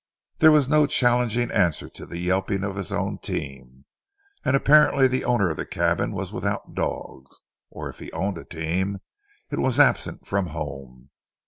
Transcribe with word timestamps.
There 0.39 0.49
was 0.51 0.67
no 0.67 0.87
challenging 0.87 1.51
answer 1.51 1.87
to 1.87 2.07
the 2.07 2.17
yelping 2.17 2.63
of 2.63 2.75
his 2.75 2.91
own 2.91 3.19
team, 3.19 3.85
and 4.43 4.55
apparently 4.55 5.07
the 5.07 5.23
owner 5.23 5.51
of 5.51 5.57
the 5.57 5.65
cabin 5.67 6.11
was 6.11 6.33
without 6.33 6.73
dogs, 6.73 7.39
or 7.69 7.87
if 7.87 7.99
he 7.99 8.11
owned 8.11 8.39
a 8.39 8.43
team 8.43 8.97
it 9.51 9.59
was 9.59 9.79
absent 9.79 10.25
from 10.25 10.47
home. 10.47 11.11